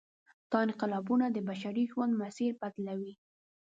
دا 0.51 0.57
انقلابونه 0.65 1.25
د 1.31 1.37
بشري 1.49 1.83
ژوند 1.91 2.13
مسیر 2.21 2.51
بدلوي. 2.61 3.13